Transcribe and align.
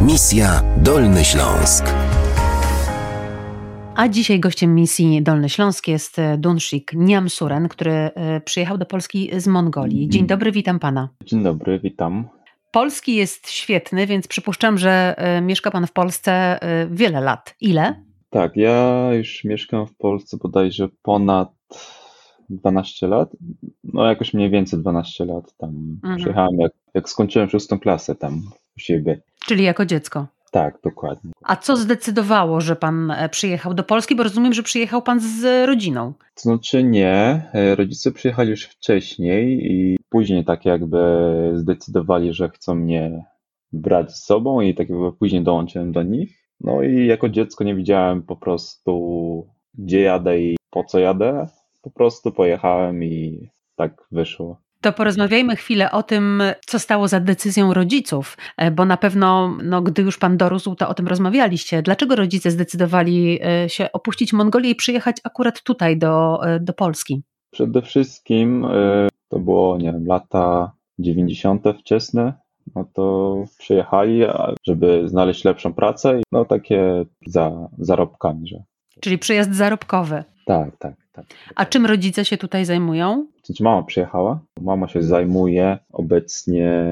Misja 0.00 0.62
Dolny 0.82 1.24
Śląsk. 1.24 1.84
A 3.96 4.08
dzisiaj 4.08 4.40
gościem 4.40 4.74
misji 4.74 5.22
Dolny 5.22 5.48
Śląsk 5.48 5.88
jest 5.88 6.16
Dunshik 6.38 6.92
Niamsuren, 6.94 7.68
który 7.68 7.92
e, 7.92 8.40
przyjechał 8.40 8.78
do 8.78 8.86
Polski 8.86 9.30
z 9.40 9.46
Mongolii. 9.46 10.08
Dzień 10.08 10.26
dobry, 10.26 10.52
witam 10.52 10.78
pana. 10.78 11.08
Dzień 11.24 11.42
dobry, 11.42 11.80
witam. 11.80 12.28
Polski 12.70 13.14
jest 13.14 13.50
świetny, 13.50 14.06
więc 14.06 14.28
przypuszczam, 14.28 14.78
że 14.78 15.14
e, 15.18 15.40
mieszka 15.40 15.70
pan 15.70 15.86
w 15.86 15.92
Polsce 15.92 16.32
e, 16.62 16.86
wiele 16.90 17.20
lat. 17.20 17.54
Ile? 17.60 18.04
Tak, 18.30 18.56
ja 18.56 19.08
już 19.14 19.44
mieszkam 19.44 19.86
w 19.86 19.96
Polsce 19.96 20.36
bodajże 20.36 20.88
ponad 21.02 21.52
12 22.50 23.06
lat. 23.06 23.36
No 23.84 24.06
jakoś 24.06 24.34
mniej 24.34 24.50
więcej 24.50 24.78
12 24.78 25.24
lat 25.24 25.56
tam 25.56 25.70
Mhm. 26.02 26.16
przyjechałem, 26.18 26.58
jak, 26.58 26.72
jak 26.94 27.08
skończyłem 27.08 27.48
szóstą 27.48 27.78
klasę 27.78 28.14
tam 28.14 28.42
u 28.76 28.80
siebie. 28.80 29.20
Czyli 29.50 29.64
jako 29.64 29.86
dziecko. 29.86 30.26
Tak, 30.50 30.78
dokładnie. 30.84 31.30
A 31.42 31.56
co 31.56 31.76
zdecydowało, 31.76 32.60
że 32.60 32.76
pan 32.76 33.10
e, 33.10 33.28
przyjechał 33.28 33.74
do 33.74 33.82
Polski? 33.82 34.16
Bo 34.16 34.22
rozumiem, 34.22 34.52
że 34.52 34.62
przyjechał 34.62 35.02
pan 35.02 35.20
z 35.20 35.66
rodziną. 35.66 36.12
To 36.34 36.40
znaczy 36.42 36.84
nie, 36.84 37.42
e, 37.52 37.74
rodzice 37.74 38.12
przyjechali 38.12 38.50
już 38.50 38.64
wcześniej 38.64 39.72
i 39.72 39.98
później 40.08 40.44
tak 40.44 40.64
jakby 40.64 40.98
zdecydowali, 41.54 42.32
że 42.32 42.48
chcą 42.48 42.74
mnie 42.74 43.24
brać 43.72 44.12
z 44.12 44.24
sobą 44.24 44.60
i 44.60 44.74
tak 44.74 44.88
jakby 44.88 45.12
później 45.12 45.42
dołączyłem 45.42 45.92
do 45.92 46.02
nich. 46.02 46.48
No 46.60 46.82
i 46.82 47.06
jako 47.06 47.28
dziecko 47.28 47.64
nie 47.64 47.74
wiedziałem 47.74 48.22
po 48.22 48.36
prostu 48.36 49.46
gdzie 49.74 50.00
jadę 50.00 50.40
i 50.40 50.56
po 50.70 50.84
co 50.84 50.98
jadę. 50.98 51.48
Po 51.82 51.90
prostu 51.90 52.32
pojechałem 52.32 53.04
i 53.04 53.48
tak 53.76 54.02
wyszło. 54.12 54.60
To 54.82 54.92
porozmawiajmy 54.92 55.56
chwilę 55.56 55.90
o 55.90 56.02
tym, 56.02 56.42
co 56.66 56.78
stało 56.78 57.08
za 57.08 57.20
decyzją 57.20 57.74
rodziców, 57.74 58.36
e, 58.56 58.70
bo 58.70 58.84
na 58.84 58.96
pewno, 58.96 59.56
no, 59.62 59.82
gdy 59.82 60.02
już 60.02 60.18
pan 60.18 60.36
dorósł, 60.36 60.74
to 60.74 60.88
o 60.88 60.94
tym 60.94 61.08
rozmawialiście. 61.08 61.82
Dlaczego 61.82 62.16
rodzice 62.16 62.50
zdecydowali 62.50 63.38
e, 63.44 63.68
się 63.68 63.92
opuścić 63.92 64.32
Mongolię 64.32 64.70
i 64.70 64.74
przyjechać 64.74 65.16
akurat 65.24 65.62
tutaj 65.62 65.98
do, 65.98 66.40
e, 66.46 66.60
do 66.60 66.72
Polski? 66.72 67.22
Przede 67.50 67.82
wszystkim 67.82 68.66
to 69.28 69.38
było, 69.38 69.78
nie 69.78 69.92
wiem, 69.92 70.06
lata 70.06 70.72
90. 70.98 71.64
wczesne, 71.78 72.32
no 72.74 72.84
to 72.94 73.34
przyjechali, 73.58 74.22
żeby 74.66 75.08
znaleźć 75.08 75.44
lepszą 75.44 75.72
pracę 75.72 76.20
i 76.20 76.22
no 76.32 76.44
takie 76.44 77.04
za 77.26 77.68
zarobkami, 77.78 78.48
że 78.48 78.62
Czyli 79.00 79.18
przyjazd 79.18 79.54
zarobkowy. 79.54 80.24
tak, 80.46 80.76
tak, 80.78 80.94
tak. 81.12 81.24
A 81.56 81.66
czym 81.66 81.86
rodzice 81.86 82.24
się 82.24 82.36
tutaj 82.38 82.64
zajmują? 82.64 83.26
Znaczy 83.50 83.62
mama 83.62 83.82
przyjechała, 83.82 84.40
mama 84.60 84.88
się 84.88 85.02
zajmuje 85.02 85.78
obecnie 85.92 86.84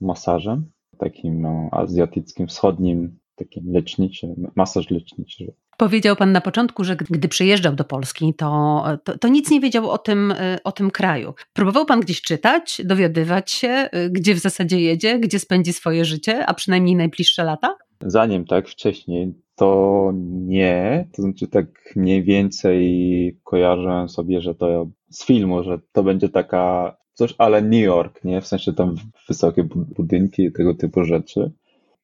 masażem, 0.00 0.70
takim 0.98 1.40
no, 1.40 1.68
azjatyckim, 1.72 2.46
wschodnim, 2.46 3.18
takim 3.36 3.72
leczniczym, 3.72 4.50
masaż 4.56 4.90
leczniczy. 4.90 5.52
Powiedział 5.76 6.16
pan 6.16 6.32
na 6.32 6.40
początku, 6.40 6.84
że 6.84 6.96
gdy 6.96 7.28
przyjeżdżał 7.28 7.74
do 7.74 7.84
Polski, 7.84 8.34
to, 8.34 8.84
to, 9.04 9.18
to 9.18 9.28
nic 9.28 9.50
nie 9.50 9.60
wiedział 9.60 9.90
o 9.90 9.98
tym, 9.98 10.34
o 10.64 10.72
tym 10.72 10.90
kraju. 10.90 11.34
Próbował 11.52 11.86
pan 11.86 12.00
gdzieś 12.00 12.22
czytać, 12.22 12.80
dowiadywać 12.84 13.50
się, 13.50 13.88
gdzie 14.10 14.34
w 14.34 14.38
zasadzie 14.38 14.80
jedzie, 14.80 15.18
gdzie 15.18 15.38
spędzi 15.38 15.72
swoje 15.72 16.04
życie, 16.04 16.46
a 16.46 16.54
przynajmniej 16.54 16.96
najbliższe 16.96 17.44
lata? 17.44 17.76
Zanim 18.00 18.44
tak 18.44 18.68
wcześniej, 18.68 19.34
to 19.56 20.12
nie, 20.30 21.08
to 21.16 21.22
znaczy 21.22 21.46
tak 21.46 21.66
mniej 21.96 22.22
więcej 22.22 23.38
kojarzyłem 23.44 24.08
sobie, 24.08 24.40
że 24.40 24.54
to 24.54 24.88
z 25.10 25.24
filmu, 25.26 25.62
że 25.62 25.78
to 25.92 26.02
będzie 26.02 26.28
taka 26.28 26.96
coś 27.14 27.34
ale 27.38 27.62
New 27.62 27.82
York, 27.82 28.24
nie? 28.24 28.40
W 28.40 28.46
sensie 28.46 28.72
tam 28.72 28.94
wysokie 29.28 29.64
bu- 29.64 29.84
budynki 29.96 30.42
i 30.42 30.52
tego 30.52 30.74
typu 30.74 31.04
rzeczy. 31.04 31.50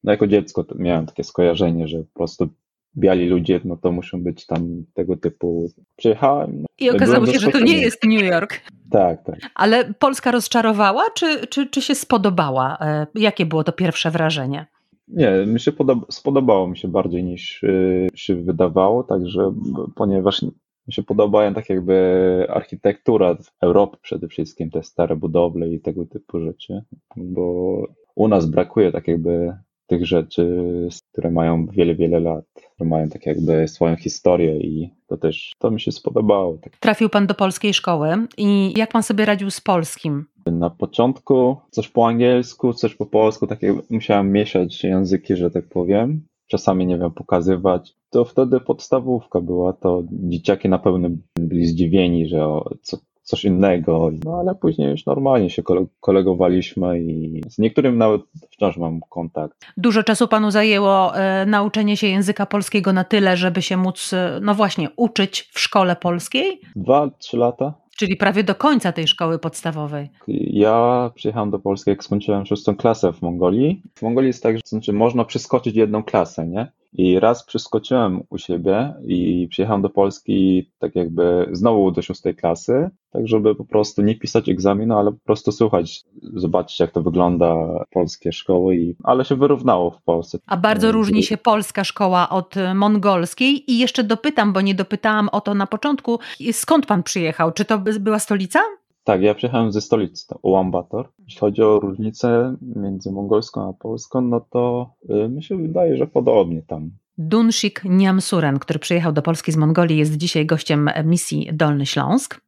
No 0.03 0.11
jako 0.11 0.27
dziecko 0.27 0.65
miałem 0.75 1.05
takie 1.05 1.23
skojarzenie, 1.23 1.87
że 1.87 1.97
po 1.97 2.13
prostu 2.13 2.49
biali 2.97 3.27
ludzie, 3.27 3.59
no 3.65 3.77
to 3.77 3.91
muszą 3.91 4.23
być 4.23 4.45
tam 4.45 4.83
tego 4.93 5.17
typu. 5.17 5.71
Przyjechałem. 5.95 6.61
no, 6.61 6.65
I 6.79 6.89
okazało 6.89 7.25
się, 7.25 7.39
że 7.39 7.51
to 7.51 7.59
nie 7.59 7.77
jest 7.77 8.03
New 8.03 8.23
York. 8.23 8.61
Tak, 8.91 9.23
tak. 9.23 9.35
Ale 9.55 9.93
Polska 9.93 10.31
rozczarowała, 10.31 11.03
czy, 11.15 11.47
czy, 11.47 11.67
czy 11.69 11.81
się 11.81 11.95
spodobała? 11.95 12.77
E, 12.81 13.07
Jakie 13.15 13.45
było 13.45 13.63
to 13.63 13.71
pierwsze 13.71 14.11
wrażenie? 14.11 14.65
Nie, 15.07 15.45
mi 15.47 15.59
się 15.59 15.71
podoba, 15.71 16.05
spodobało 16.09 16.67
mi 16.67 16.77
się 16.77 16.87
bardziej 16.87 17.23
niż 17.23 17.63
y, 17.63 18.07
się 18.15 18.35
wydawało, 18.35 19.03
także 19.03 19.53
ponieważ 19.95 20.45
mi 20.87 20.93
się 20.93 21.03
podobają 21.03 21.53
tak 21.53 21.69
jakby 21.69 22.47
architektura 22.49 23.37
Europy 23.61 23.97
przede 24.01 24.27
wszystkim, 24.27 24.69
te 24.69 24.83
stare 24.83 25.15
budowle 25.15 25.69
i 25.69 25.79
tego 25.79 26.05
typu 26.05 26.39
rzeczy, 26.39 26.81
bo 27.15 27.77
u 28.15 28.27
nas 28.27 28.45
brakuje 28.45 28.91
tak 28.91 29.07
jakby 29.07 29.53
tych 29.87 30.05
rzeczy, 30.05 30.71
które 31.11 31.31
mają 31.31 31.65
wiele, 31.67 31.95
wiele 31.95 32.19
lat, 32.19 32.45
które 32.53 32.89
mają 32.89 33.09
tak 33.09 33.25
jakby 33.25 33.67
swoją 33.67 33.95
historię 33.95 34.57
i 34.57 34.93
to 35.07 35.17
też, 35.17 35.53
to 35.59 35.71
mi 35.71 35.81
się 35.81 35.91
spodobało. 35.91 36.57
Tak 36.57 36.77
Trafił 36.77 37.09
pan 37.09 37.27
do 37.27 37.33
polskiej 37.33 37.73
szkoły 37.73 38.09
i 38.37 38.73
jak 38.77 38.91
pan 38.91 39.03
sobie 39.03 39.25
radził 39.25 39.51
z 39.51 39.61
polskim? 39.61 40.25
Na 40.45 40.69
początku 40.69 41.57
coś 41.71 41.89
po 41.89 42.07
angielsku, 42.07 42.73
coś 42.73 42.95
po 42.95 43.05
polsku, 43.05 43.47
takie 43.47 43.75
musiałem 43.89 44.31
mieszać 44.31 44.83
języki, 44.83 45.35
że 45.35 45.51
tak 45.51 45.69
powiem. 45.69 46.27
Czasami 46.47 46.87
nie 46.87 46.97
wiem, 46.97 47.11
pokazywać. 47.11 47.95
To 48.15 48.25
wtedy 48.25 48.59
podstawówka 48.59 49.41
była, 49.41 49.73
to 49.73 50.03
dzieciaki 50.11 50.69
na 50.69 50.79
pewno 50.79 51.09
byli 51.39 51.65
zdziwieni, 51.65 52.27
że 52.27 52.45
o, 52.45 52.69
co, 52.81 52.97
coś 53.23 53.43
innego. 53.45 54.11
No 54.25 54.37
ale 54.39 54.55
później 54.55 54.89
już 54.91 55.05
normalnie 55.05 55.49
się 55.49 55.63
kole- 55.63 55.85
kolegowaliśmy 55.99 56.99
i 57.01 57.41
z 57.49 57.57
niektórym 57.59 57.97
nawet 57.97 58.21
wciąż 58.51 58.77
mam 58.77 58.99
kontakt. 59.09 59.65
Dużo 59.77 60.03
czasu 60.03 60.27
panu 60.27 60.51
zajęło 60.51 61.15
e, 61.17 61.45
nauczenie 61.45 61.97
się 61.97 62.07
języka 62.07 62.45
polskiego 62.45 62.93
na 62.93 63.03
tyle, 63.03 63.37
żeby 63.37 63.61
się 63.61 63.77
móc, 63.77 64.13
e, 64.13 64.39
no 64.41 64.53
właśnie, 64.55 64.89
uczyć 64.97 65.49
w 65.53 65.59
szkole 65.59 65.95
polskiej, 65.95 66.59
Dwa, 66.75 67.09
trzy 67.19 67.37
lata. 67.37 67.73
czyli 67.97 68.15
prawie 68.15 68.43
do 68.43 68.55
końca 68.55 68.91
tej 68.91 69.07
szkoły 69.07 69.39
podstawowej. 69.39 70.09
Ja 70.47 71.11
przyjechałem 71.15 71.51
do 71.51 71.59
Polski, 71.59 71.89
jak 71.89 72.03
skończyłem 72.03 72.45
szóstą 72.45 72.75
klasę 72.75 73.13
w 73.13 73.21
Mongolii. 73.21 73.81
W 73.95 74.01
Mongolii 74.01 74.27
jest 74.27 74.43
tak, 74.43 74.55
że 74.55 74.61
znaczy 74.65 74.93
można 74.93 75.25
przeskoczyć 75.25 75.75
jedną 75.75 76.03
klasę, 76.03 76.47
nie? 76.47 76.71
I 76.97 77.19
raz 77.19 77.45
przeskoczyłem 77.45 78.23
u 78.29 78.37
siebie 78.37 78.93
i 79.07 79.47
przyjechałem 79.49 79.81
do 79.81 79.89
Polski 79.89 80.69
tak 80.79 80.95
jakby 80.95 81.49
znowu 81.51 81.91
do 81.91 82.01
szóstej 82.01 82.35
klasy, 82.35 82.89
tak 83.11 83.27
żeby 83.27 83.55
po 83.55 83.65
prostu 83.65 84.01
nie 84.01 84.15
pisać 84.15 84.49
egzaminu, 84.49 84.97
ale 84.97 85.11
po 85.11 85.19
prostu 85.25 85.51
słuchać, 85.51 86.03
zobaczyć 86.33 86.79
jak 86.79 86.91
to 86.91 87.01
wygląda 87.01 87.55
polskie 87.91 88.31
szkoły, 88.31 88.75
i, 88.75 88.95
ale 89.03 89.25
się 89.25 89.35
wyrównało 89.35 89.91
w 89.91 90.01
Polsce. 90.01 90.37
A 90.47 90.57
bardzo 90.57 90.91
różni 90.91 91.23
się 91.23 91.37
polska 91.37 91.83
szkoła 91.83 92.29
od 92.29 92.57
e, 92.57 92.73
mongolskiej 92.73 93.71
i 93.71 93.77
jeszcze 93.77 94.03
dopytam, 94.03 94.53
bo 94.53 94.61
nie 94.61 94.75
dopytałam 94.75 95.29
o 95.29 95.41
to 95.41 95.53
na 95.53 95.67
początku, 95.67 96.19
skąd 96.51 96.85
pan 96.85 97.03
przyjechał? 97.03 97.51
Czy 97.51 97.65
to 97.65 97.79
by- 97.79 97.99
była 97.99 98.19
stolica? 98.19 98.59
Tak, 99.05 99.21
ja 99.21 99.35
przyjechałem 99.35 99.71
ze 99.71 99.81
stolicy, 99.81 100.27
to 100.27 100.39
Ulaanbaatar. 100.41 101.09
Jeśli 101.19 101.39
chodzi 101.39 101.61
o 101.61 101.79
różnicę 101.79 102.55
między 102.61 103.11
mongolską 103.11 103.69
a 103.69 103.73
polską, 103.73 104.21
no 104.21 104.39
to 104.39 104.93
y, 105.25 105.29
mi 105.29 105.43
się 105.43 105.57
wydaje, 105.57 105.97
że 105.97 106.07
podobnie 106.07 106.61
tam. 106.61 106.91
Dunshik 107.17 107.81
Niamsuren, 107.83 108.59
który 108.59 108.79
przyjechał 108.79 109.11
do 109.11 109.21
Polski 109.21 109.51
z 109.51 109.57
Mongolii, 109.57 109.97
jest 109.97 110.17
dzisiaj 110.17 110.45
gościem 110.45 110.89
misji 111.03 111.49
Dolny 111.53 111.85
Śląsk. 111.85 112.44